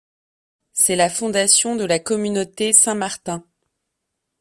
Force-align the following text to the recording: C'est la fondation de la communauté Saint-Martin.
C'est 0.73 0.95
la 0.95 1.11
fondation 1.11 1.75
de 1.75 1.85
la 1.85 1.99
communauté 1.99 2.73
Saint-Martin. 2.73 3.45